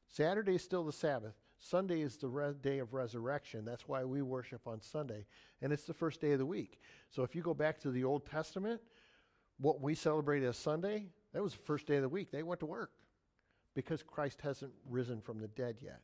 [0.08, 1.34] Saturday is still the Sabbath.
[1.60, 3.64] Sunday is the day of resurrection.
[3.64, 5.26] That's why we worship on Sunday.
[5.60, 6.80] And it's the first day of the week.
[7.10, 8.80] So if you go back to the Old Testament,
[9.58, 12.30] what we celebrate as Sunday, that was the first day of the week.
[12.30, 12.92] They went to work
[13.74, 16.00] because Christ hasn't risen from the dead yet.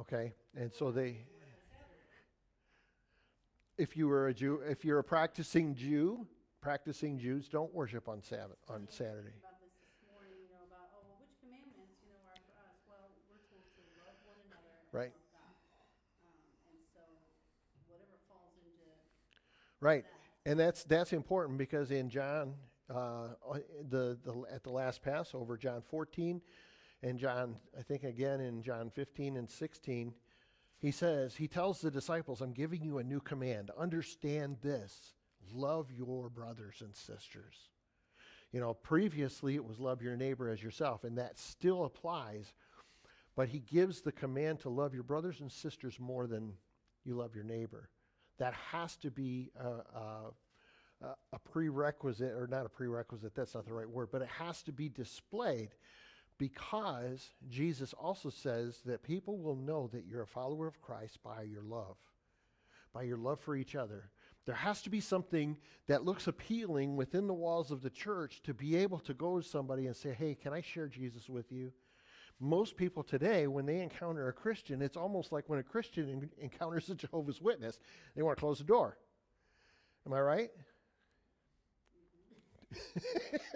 [0.00, 0.34] Okay?
[0.56, 1.18] And so they.
[3.76, 6.26] if you were a Jew, if you're a practicing Jew,
[6.60, 9.36] practicing Jews don't worship on Sabbath on Saturday.
[9.36, 12.56] About this this morning, you know, about, oh, well, which commandments, you know, are for
[12.64, 12.72] us?
[12.88, 14.83] Well, we're told to love one another and Right.
[14.83, 14.83] love God.
[14.83, 15.24] Um, and so, whatever falls into
[19.80, 20.04] Right.
[20.46, 22.54] And that's that's important because in John,
[22.88, 23.58] uh, uh,
[23.90, 26.40] the the at the last Passover, John 14,
[27.02, 30.14] and John, I think again in John 15 and 16,
[30.78, 33.70] he says he tells the disciples, "I'm giving you a new command.
[33.76, 35.14] Understand this:
[35.52, 37.68] love your brothers and sisters."
[38.52, 42.54] You know, previously it was love your neighbor as yourself, and that still applies.
[43.36, 46.52] But he gives the command to love your brothers and sisters more than
[47.04, 47.90] you love your neighbor
[48.38, 50.34] that has to be a, a,
[51.32, 54.72] a- prerequisite, or not a prerequisite, that's not the right word, but it has to
[54.72, 55.70] be displayed
[56.38, 61.42] because Jesus also says that people will know that you're a follower of Christ by
[61.42, 61.96] your love,
[62.92, 64.10] by your love for each other.
[64.46, 68.52] There has to be something that looks appealing within the walls of the church to
[68.52, 71.72] be able to go to somebody and say, hey, can I share Jesus with you?
[72.40, 76.30] Most people today, when they encounter a Christian, it's almost like when a Christian en-
[76.38, 77.78] encounters a Jehovah's Witness,
[78.14, 78.98] they want to close the door.
[80.06, 80.50] Am I right?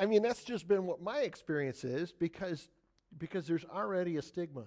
[0.00, 2.68] I mean, that's just been what my experience is because
[3.18, 4.64] because there's already a stigma.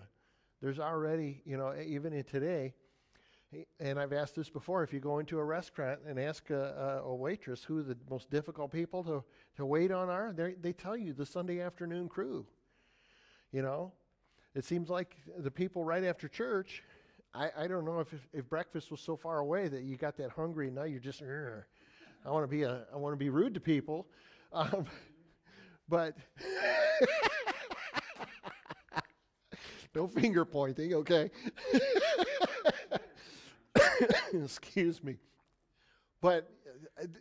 [0.62, 2.74] There's already, you know, even in today,
[3.79, 4.84] and I've asked this before.
[4.84, 8.29] If you go into a restaurant and ask a, a, a waitress who the most
[8.29, 9.23] difficult people to,
[9.58, 12.45] to wait on are, they tell you the Sunday afternoon crew.
[13.51, 13.93] You know,
[14.53, 16.84] it seems like the people right after church.
[17.34, 20.31] I, I don't know if, if breakfast was so far away that you got that
[20.31, 21.21] hungry and now you're just.
[21.21, 24.08] I want to be a I want to be rude to people,
[24.51, 24.86] um,
[25.89, 26.15] but
[29.95, 30.93] no finger pointing.
[30.95, 31.29] Okay.
[34.34, 35.17] Excuse me.
[36.21, 36.49] But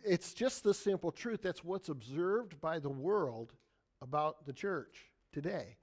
[0.03, 1.41] it's just the simple truth.
[1.41, 3.53] That's what's observed by the world
[4.01, 5.77] about the church today.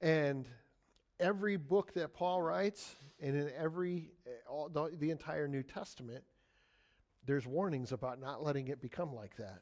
[0.00, 0.48] And
[1.20, 6.24] every book that Paul writes, and in every, uh, all, the, the entire New Testament,
[7.26, 9.60] there's warnings about not letting it become like that.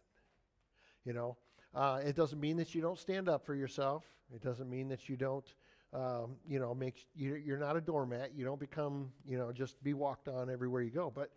[1.05, 1.37] You know,
[1.75, 4.05] uh, it doesn't mean that you don't stand up for yourself.
[4.35, 5.47] It doesn't mean that you don't
[5.93, 8.33] um, you know, make you, you're not a doormat.
[8.35, 11.13] You don't become, you know, just be walked on everywhere you go.
[11.15, 11.31] But,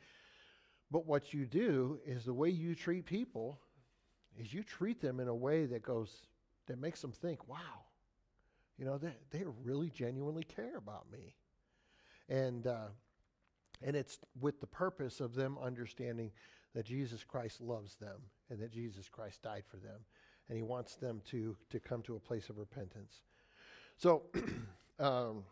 [0.92, 3.60] but what you do is the way you treat people
[4.40, 6.28] is you treat them in a way that goes
[6.68, 7.86] that makes them think, wow,
[8.78, 11.36] you know, they they really genuinely care about me,
[12.30, 12.88] and uh,
[13.82, 16.32] and it's with the purpose of them understanding
[16.74, 20.00] that Jesus Christ loves them and that Jesus Christ died for them,
[20.50, 23.22] and He wants them to to come to a place of repentance.
[24.04, 24.24] So,
[25.00, 25.46] um,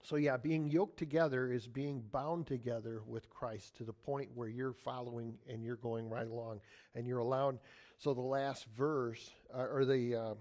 [0.00, 4.46] so yeah, being yoked together is being bound together with Christ to the point where
[4.46, 6.60] you're following and you're going right along,
[6.94, 7.58] and you're allowed.
[7.98, 10.34] So the last verse, uh, or the uh,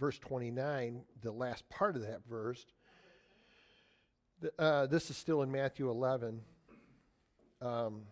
[0.00, 2.66] verse 29, the last part of that verse.
[4.58, 6.40] Uh, this is still in Matthew 11.
[7.62, 8.02] Um,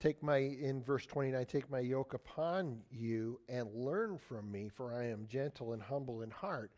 [0.00, 4.94] Take my, in verse 29, take my yoke upon you and learn from me, for
[4.94, 6.72] I am gentle and humble in heart.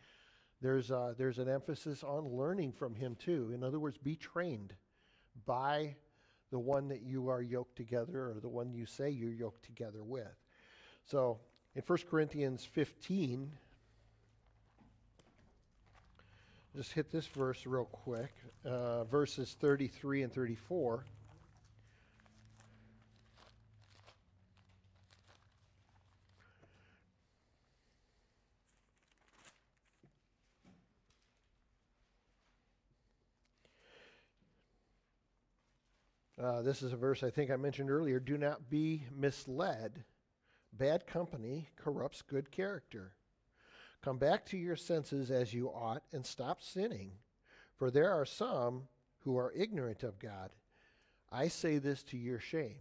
[0.60, 3.52] There's, uh, there's an emphasis on learning from him too.
[3.54, 4.74] In other words, be trained
[5.46, 5.94] by
[6.50, 10.02] the one that you are yoked together or the one you say you're yoked together
[10.02, 10.36] with.
[11.06, 11.38] So
[11.76, 13.52] in 1 Corinthians 15,
[16.74, 18.32] just hit this verse real quick,
[18.64, 21.04] uh, verses 33 and 34.
[36.42, 38.18] Uh, this is a verse I think I mentioned earlier.
[38.18, 40.02] Do not be misled.
[40.72, 43.12] Bad company corrupts good character.
[44.02, 47.12] Come back to your senses as you ought and stop sinning,
[47.76, 48.88] for there are some
[49.20, 50.50] who are ignorant of God.
[51.30, 52.80] I say this to your shame.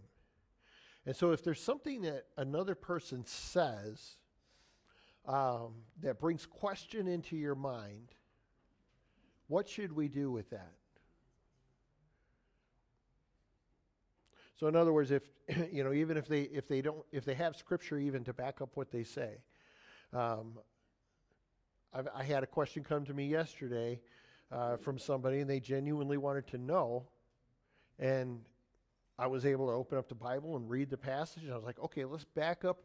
[1.06, 4.16] And so, if there's something that another person says
[5.24, 8.08] um, that brings question into your mind,
[9.46, 10.72] what should we do with that?
[14.62, 15.24] So in other words, if
[15.72, 18.60] you know, even if they if they don't if they have scripture even to back
[18.60, 19.38] up what they say,
[20.12, 20.56] um,
[21.92, 24.00] I've, I had a question come to me yesterday
[24.52, 27.08] uh, from somebody, and they genuinely wanted to know,
[27.98, 28.38] and
[29.18, 31.42] I was able to open up the Bible and read the passage.
[31.42, 32.84] And I was like, okay, let's back up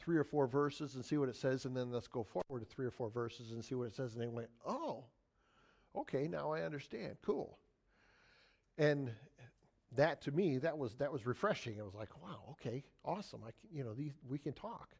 [0.00, 2.66] three or four verses and see what it says, and then let's go forward to
[2.66, 4.14] three or four verses and see what it says.
[4.14, 5.04] And they went, oh,
[5.94, 7.18] okay, now I understand.
[7.22, 7.56] Cool.
[8.78, 9.12] and
[9.96, 11.76] that to me that was that was refreshing.
[11.76, 13.40] It was like, wow, okay, awesome.
[13.46, 14.94] I can, you know these we can talk,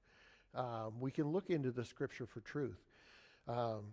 [0.54, 2.82] um, we can look into the scripture for truth.
[3.48, 3.92] Um,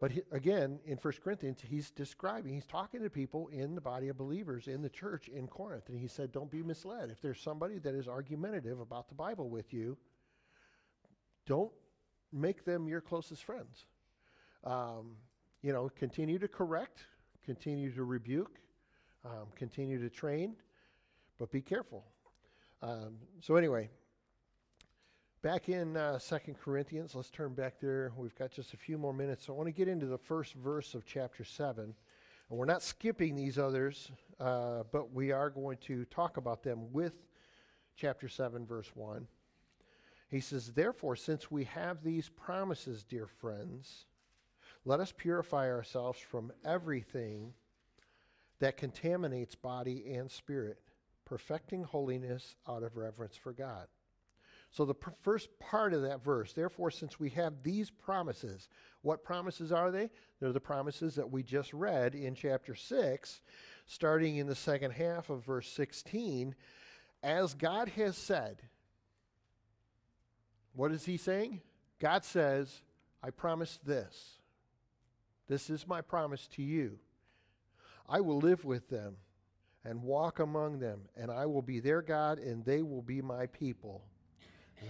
[0.00, 4.08] but he, again, in 1 Corinthians, he's describing, he's talking to people in the body
[4.08, 5.88] of believers in the church in Corinth.
[5.88, 7.10] And he said, Don't be misled.
[7.10, 9.96] If there's somebody that is argumentative about the Bible with you,
[11.46, 11.72] don't
[12.32, 13.86] make them your closest friends.
[14.62, 15.16] Um,
[15.62, 17.00] you know, continue to correct,
[17.44, 18.60] continue to rebuke,
[19.28, 20.54] um, continue to train,
[21.38, 22.04] but be careful.
[22.82, 23.88] Um, so, anyway,
[25.42, 28.12] back in uh, 2 Corinthians, let's turn back there.
[28.16, 29.46] We've got just a few more minutes.
[29.46, 31.84] So, I want to get into the first verse of chapter 7.
[31.84, 34.10] And we're not skipping these others,
[34.40, 37.12] uh, but we are going to talk about them with
[37.96, 39.26] chapter 7, verse 1.
[40.30, 44.06] He says, Therefore, since we have these promises, dear friends,
[44.84, 47.52] let us purify ourselves from everything
[48.60, 50.78] that contaminates body and spirit,
[51.24, 53.86] perfecting holiness out of reverence for God.
[54.70, 58.68] So, the pr- first part of that verse, therefore, since we have these promises,
[59.02, 60.10] what promises are they?
[60.40, 63.40] They're the promises that we just read in chapter 6,
[63.86, 66.54] starting in the second half of verse 16.
[67.22, 68.62] As God has said,
[70.74, 71.62] what is he saying?
[71.98, 72.82] God says,
[73.22, 74.38] I promise this.
[75.48, 76.98] This is my promise to you.
[78.08, 79.16] I will live with them
[79.84, 83.46] and walk among them, and I will be their God, and they will be my
[83.46, 84.02] people.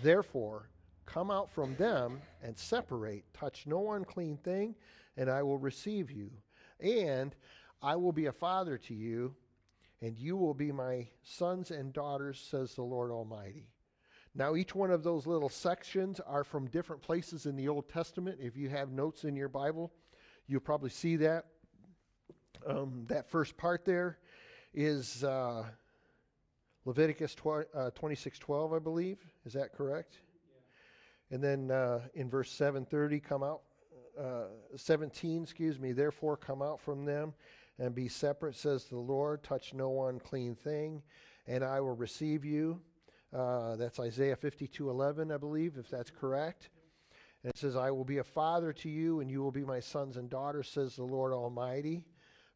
[0.02, 0.70] Therefore,
[1.06, 3.24] come out from them and separate.
[3.34, 4.74] Touch no unclean thing,
[5.16, 6.30] and I will receive you.
[6.80, 7.34] And
[7.82, 9.34] I will be a father to you,
[10.00, 13.68] and you will be my sons and daughters, says the Lord Almighty.
[14.34, 18.38] Now, each one of those little sections are from different places in the Old Testament.
[18.40, 19.92] If you have notes in your Bible,
[20.46, 21.46] you'll probably see that.
[22.66, 24.18] Um, that first part there
[24.74, 25.64] is uh,
[26.84, 29.18] Leviticus tw- uh, 26:12, I believe.
[29.44, 30.20] Is that correct?
[31.30, 33.62] And then uh, in verse 7:30, come out.
[34.18, 35.92] Uh, 17, excuse me.
[35.92, 37.32] Therefore, come out from them
[37.78, 39.44] and be separate, says the Lord.
[39.44, 41.02] Touch no unclean thing,
[41.46, 42.80] and I will receive you.
[43.32, 46.70] Uh, that's Isaiah 52:11, I believe, if that's correct.
[47.42, 49.78] And it says, I will be a father to you, and you will be my
[49.78, 52.04] sons and daughters, says the Lord Almighty.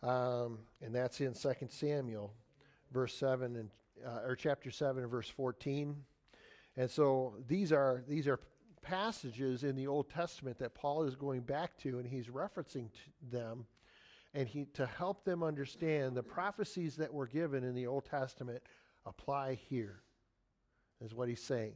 [0.02, 2.32] Um, and that's in 2 Samuel,
[2.92, 3.70] verse 7 and
[4.04, 5.94] uh, or chapter 7 and verse 14.
[6.76, 8.40] And so these are these are
[8.82, 12.88] passages in the Old Testament that Paul is going back to and he's referencing
[13.30, 13.66] them
[14.34, 18.62] and he to help them understand the prophecies that were given in the Old Testament
[19.06, 20.02] apply here.
[21.00, 21.74] Is what he's saying.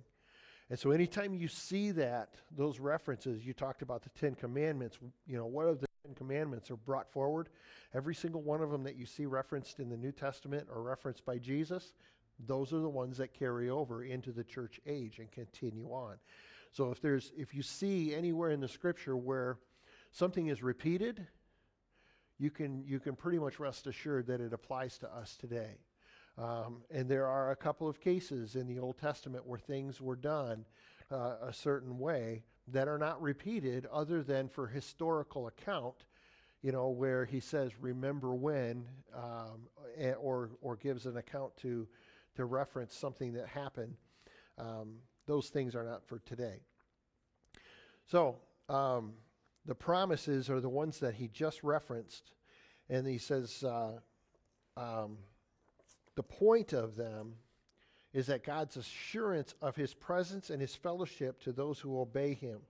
[0.71, 5.37] And so anytime you see that, those references, you talked about the Ten Commandments, you
[5.37, 7.49] know, what of the Ten Commandments are brought forward?
[7.95, 11.25] Every single one of them that you see referenced in the New Testament or referenced
[11.25, 11.95] by Jesus,
[12.47, 16.17] those are the ones that carry over into the church age and continue on.
[16.73, 19.59] So if there's if you see anywhere in the scripture where
[20.13, 21.27] something is repeated,
[22.39, 25.79] you can you can pretty much rest assured that it applies to us today.
[26.39, 30.17] Um, and there are a couple of cases in the Old Testament where things were
[30.17, 30.67] done
[31.11, 36.07] uh, a certain way that are not repeated other than for historical account,
[36.63, 41.87] you know, where he says, remember when, um, eh, or, or gives an account to,
[42.35, 43.95] to reference something that happened.
[44.59, 44.97] Um,
[45.27, 46.61] those things are not for today.
[48.07, 48.37] So,
[48.69, 49.13] um,
[49.65, 52.33] the promises are the ones that he just referenced.
[52.89, 53.99] And he says, uh,
[54.77, 55.19] um,
[56.15, 57.35] the point of them
[58.17, 62.61] is that God's assurance of his presence and his fellowship to those who obey him.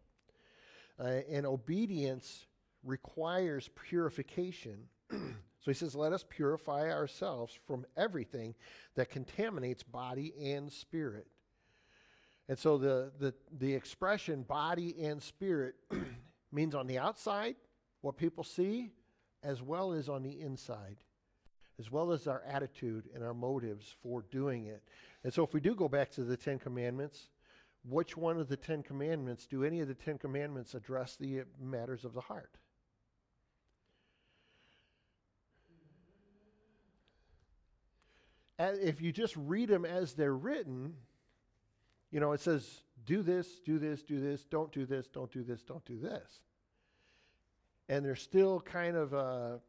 [0.98, 2.46] Uh, and obedience
[2.82, 4.76] requires purification.
[5.10, 8.56] so he says, Let us purify ourselves from everything
[8.96, 11.28] that contaminates body and spirit.
[12.48, 15.76] And so the, the, the expression body and spirit
[16.50, 17.54] means on the outside,
[18.00, 18.90] what people see,
[19.44, 20.96] as well as on the inside
[21.78, 24.82] as well as our attitude and our motives for doing it.
[25.24, 27.28] And so, if we do go back to the Ten Commandments,
[27.88, 32.04] which one of the Ten Commandments do any of the Ten Commandments address the matters
[32.04, 32.56] of the heart?
[38.58, 40.94] And if you just read them as they're written,
[42.10, 45.42] you know, it says, do this, do this, do this, don't do this, don't do
[45.42, 46.40] this, don't do this.
[47.88, 49.60] And they're still kind of a.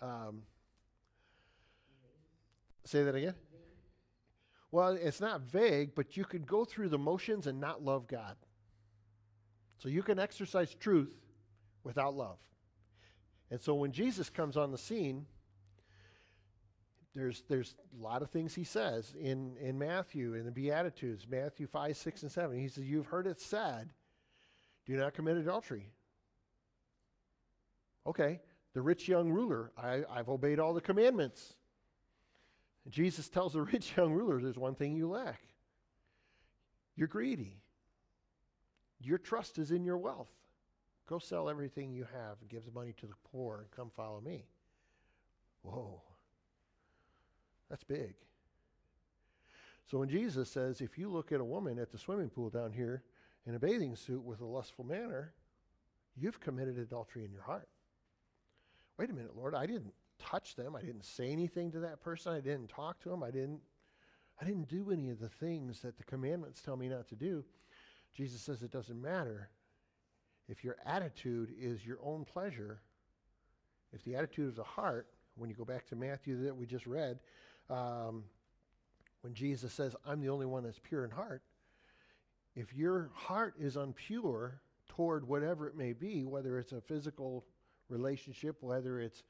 [0.00, 0.42] Um,
[2.86, 3.34] Say that again?
[4.70, 8.36] Well, it's not vague, but you could go through the motions and not love God.
[9.78, 11.12] So you can exercise truth
[11.82, 12.38] without love.
[13.50, 15.26] And so when Jesus comes on the scene,
[17.14, 21.66] there's there's a lot of things he says in in Matthew in the Beatitudes, Matthew
[21.66, 22.58] five, six, and seven.
[22.58, 23.90] He says, "You've heard it said,
[24.84, 25.92] do not commit adultery."
[28.06, 28.40] Okay,
[28.74, 31.56] the rich young ruler, I, I've obeyed all the commandments.
[32.88, 35.40] Jesus tells the rich young ruler, "There's one thing you lack.
[36.94, 37.60] You're greedy.
[39.00, 40.30] Your trust is in your wealth.
[41.06, 44.20] Go sell everything you have and give the money to the poor and come follow
[44.20, 44.46] me."
[45.62, 46.00] Whoa.
[47.68, 48.14] That's big.
[49.90, 52.72] So when Jesus says, if you look at a woman at the swimming pool down
[52.72, 53.02] here
[53.46, 55.32] in a bathing suit with a lustful manner,
[56.16, 57.68] you've committed adultery in your heart.
[58.98, 60.76] Wait a minute, Lord, I didn't touch them.
[60.76, 62.32] I didn't say anything to that person.
[62.32, 63.22] I didn't talk to them.
[63.22, 63.60] I didn't
[64.40, 67.42] I didn't do any of the things that the commandments tell me not to do.
[68.14, 69.48] Jesus says it doesn't matter
[70.48, 72.80] if your attitude is your own pleasure.
[73.92, 76.86] If the attitude of the heart, when you go back to Matthew that we just
[76.86, 77.18] read,
[77.70, 78.24] um,
[79.22, 81.42] when Jesus says, I'm the only one that's pure in heart,
[82.54, 84.52] if your heart is unpure
[84.88, 87.44] toward whatever it may be, whether it's a physical
[87.88, 89.22] relationship, whether it's,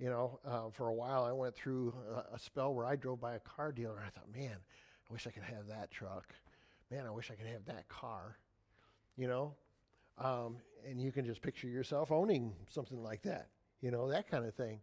[0.00, 3.20] you know, uh, for a while I went through a, a spell where I drove
[3.20, 6.34] by a car dealer and I thought, man, I wish I could have that truck.
[6.90, 8.38] Man, I wish I could have that car.
[9.16, 9.54] You know?
[10.18, 10.56] Um,
[10.88, 13.48] and you can just picture yourself owning something like that,
[13.80, 14.80] you know, that kind of thing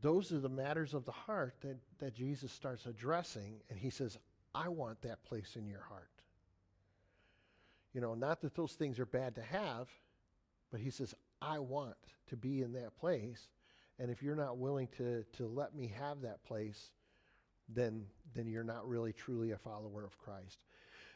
[0.00, 4.16] those are the matters of the heart that, that Jesus starts addressing, and he says,
[4.54, 6.10] I want that place in your heart.
[7.92, 9.88] You know, not that those things are bad to have,
[10.70, 11.96] but he says, I want
[12.28, 13.48] to be in that place.
[13.98, 16.90] And if you're not willing to, to let me have that place,
[17.68, 20.58] then, then you're not really truly a follower of Christ.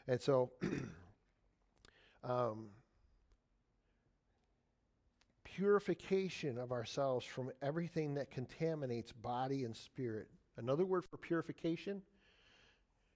[0.07, 0.51] And so,
[2.23, 2.67] um,
[5.43, 10.27] purification of ourselves from everything that contaminates body and spirit.
[10.57, 12.01] Another word for purification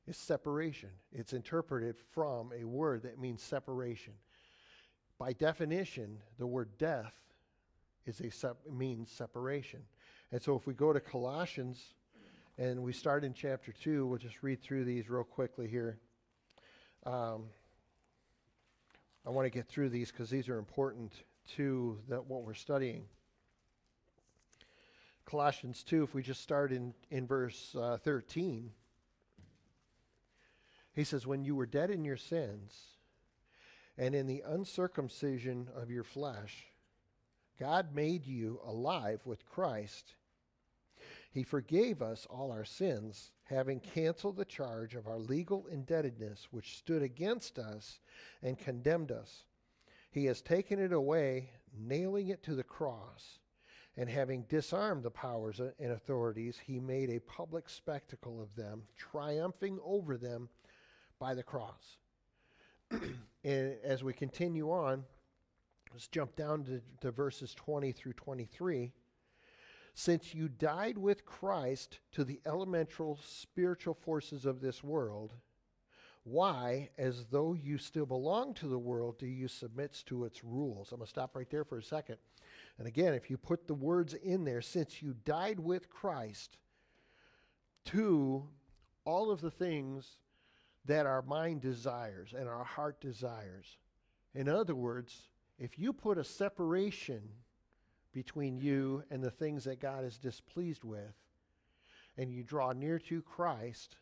[0.08, 0.90] is separation.
[1.12, 4.14] It's interpreted from a word that means separation.
[5.20, 7.14] By definition, the word death
[8.08, 9.82] is a sep- means separation.
[10.32, 11.94] And so if we go to Colossians
[12.58, 15.98] and we start in chapter 2, we'll just read through these real quickly here.
[17.06, 17.46] Um,
[19.26, 21.14] I want to get through these because these are important
[21.56, 23.06] to that what we're studying.
[25.26, 28.72] Colossians 2, if we just start in, in verse uh, 13,
[30.94, 32.74] he says, When you were dead in your sins
[33.98, 36.68] and in the uncircumcision of your flesh,
[37.60, 40.16] God made you alive with Christ.
[41.32, 46.78] He forgave us all our sins, having canceled the charge of our legal indebtedness which
[46.78, 48.00] stood against us
[48.42, 49.46] and condemned us.
[50.10, 53.40] He has taken it away, nailing it to the cross.
[53.96, 59.80] And having disarmed the powers and authorities, he made a public spectacle of them, triumphing
[59.84, 60.50] over them
[61.20, 61.98] by the cross.
[62.92, 65.04] and as we continue on,
[65.94, 68.92] let's jump down to, to verses 20 through 23.
[69.94, 75.34] Since you died with Christ to the elemental spiritual forces of this world,
[76.24, 80.92] why, as though you still belong to the world, do you submit to its rules?
[80.92, 82.18] I'm going to stop right there for a second.
[82.78, 86.58] And again, if you put the words in there, since you died with Christ
[87.86, 88.48] to
[89.06, 90.18] all of the things
[90.88, 93.78] that our mind desires and our heart desires.
[94.34, 95.30] In other words,
[95.60, 97.22] if you put a separation
[98.14, 101.14] between you and the things that God is displeased with,
[102.18, 103.98] and you draw near to Christ,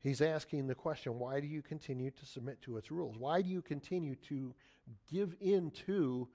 [0.00, 3.16] He's asking the question why do you continue to submit to its rules?
[3.18, 4.54] Why do you continue to
[5.10, 6.28] give in to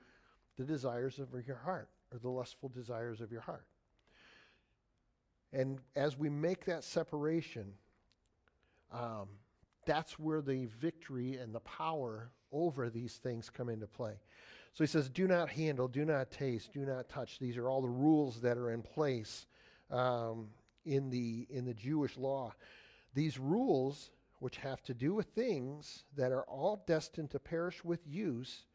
[0.57, 3.65] the desires of your heart or the lustful desires of your heart?
[5.53, 7.73] And as we make that separation,
[8.91, 9.29] um,
[9.85, 14.13] that's where the victory and the power over these things come into play.
[14.73, 17.39] So he says, Do not handle, do not taste, do not touch.
[17.39, 19.45] These are all the rules that are in place
[19.91, 20.49] um,
[20.85, 22.53] in, the, in the Jewish law.
[23.13, 24.09] These rules,
[24.39, 28.65] which have to do with things that are all destined to perish with use,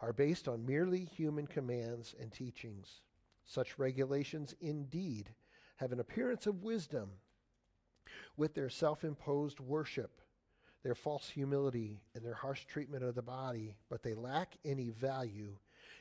[0.00, 3.02] are based on merely human commands and teachings.
[3.44, 5.34] Such regulations, indeed,
[5.76, 7.10] have an appearance of wisdom
[8.36, 10.21] with their self imposed worship,
[10.82, 15.56] their false humility, and their harsh treatment of the body, but they lack any value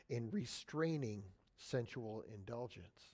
[0.09, 1.23] in restraining
[1.57, 3.11] sensual indulgence.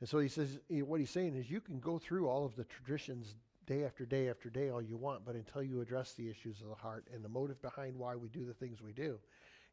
[0.00, 2.64] And so he says, what he's saying is, you can go through all of the
[2.64, 3.34] traditions
[3.66, 6.68] day after day after day all you want, but until you address the issues of
[6.68, 9.18] the heart and the motive behind why we do the things we do,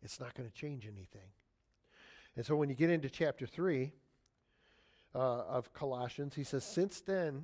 [0.04, 1.30] it's not going to change anything.
[2.36, 3.92] And so when you get into chapter 3,
[5.14, 6.36] uh, of Colossians.
[6.36, 7.44] He says, Since then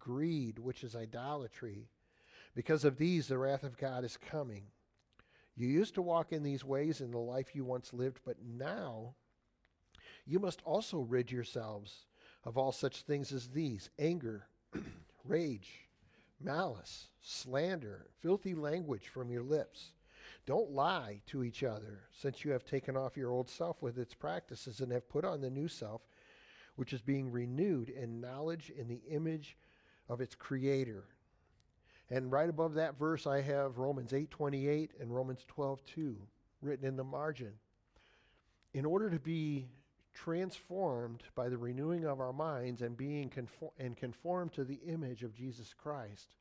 [0.00, 1.88] greed, which is idolatry.
[2.54, 4.64] Because of these, the wrath of God is coming.
[5.54, 9.14] You used to walk in these ways in the life you once lived, but now
[10.26, 12.06] you must also rid yourselves
[12.44, 14.46] of all such things as these anger,
[15.24, 15.88] rage,
[16.40, 19.92] malice, slander, filthy language from your lips.
[20.46, 24.14] Don't lie to each other, since you have taken off your old self with its
[24.14, 26.02] practices and have put on the new self,
[26.76, 29.56] which is being renewed in knowledge in the image
[30.10, 31.04] of its creator.
[32.10, 36.26] And right above that verse I have Romans 8:28 and Romans 12:2
[36.60, 37.60] written in the margin.
[38.74, 39.68] In order to be
[40.12, 45.22] transformed by the renewing of our minds and being conform- and conformed to the image
[45.22, 46.34] of Jesus Christ,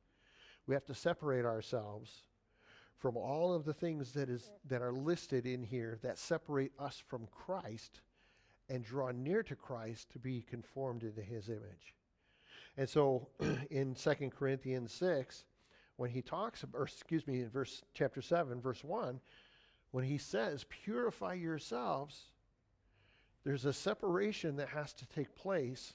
[0.65, 2.23] we have to separate ourselves
[2.97, 6.97] from all of the things that is that are listed in here that separate us
[6.97, 8.01] from Christ
[8.67, 11.93] and draw near to Christ to be conformed into his image.
[12.79, 13.27] And so
[13.69, 15.43] in 2 Corinthians 6,
[15.97, 19.19] when he talks or excuse me in verse chapter 7 verse 1,
[19.91, 22.31] when he says purify yourselves,
[23.43, 25.93] there's a separation that has to take place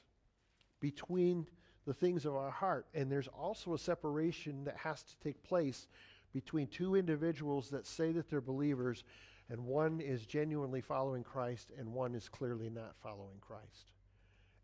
[0.81, 1.47] between
[1.87, 2.87] the things of our heart.
[2.93, 5.89] And there's also a separation that has to take place
[6.35, 9.05] between two individuals that say that they're believers,
[9.49, 13.93] and one is genuinely following Christ, and one is clearly not following Christ,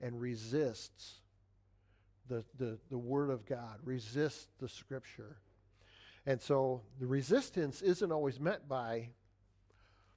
[0.03, 1.21] and resists
[2.29, 5.37] the, the, the Word of God, resist the Scripture.
[6.27, 9.11] And so the resistance isn't always met by,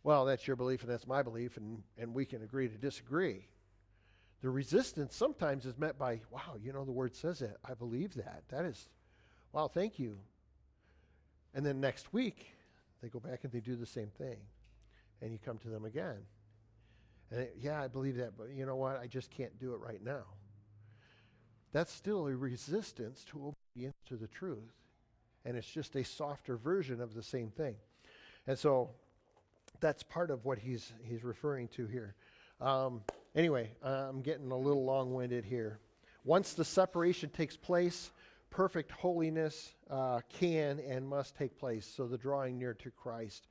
[0.04, 3.47] well, that's your belief and that's my belief, and, and we can agree to disagree.
[4.41, 7.58] The resistance sometimes is met by, wow, you know, the Word says that.
[7.64, 8.43] I believe that.
[8.49, 8.89] That is,
[9.54, 10.20] wow, thank you.
[11.54, 12.47] And then next week,
[13.01, 14.38] they go back and they do the same thing.
[15.22, 16.18] And you come to them again.
[17.32, 18.99] And it, yeah, I believe that, but you know what?
[18.99, 20.24] I just can't do it right now.
[21.74, 24.71] That's still a resistance to obedience to the truth.
[25.43, 27.76] And it's just a softer version of the same thing.
[28.47, 28.91] And so
[29.80, 32.15] that's part of what he's, he's referring to here.
[32.61, 33.01] Um,
[33.36, 35.80] anyway, I'm getting a little long winded here.
[36.24, 38.11] Once the separation takes place,
[38.49, 41.86] perfect holiness uh, can and must take place.
[41.86, 43.47] So the drawing near to Christ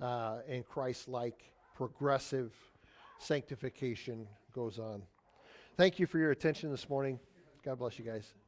[0.00, 2.54] uh, and Christ like progressive
[3.18, 5.02] sanctification goes on.
[5.76, 7.18] Thank you for your attention this morning.
[7.64, 8.43] God bless you guys.